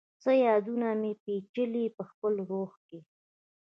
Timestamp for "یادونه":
0.45-0.87